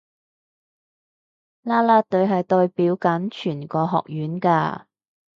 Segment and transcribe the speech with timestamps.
[1.61, 4.85] 啦啦隊係代表緊全個學院㗎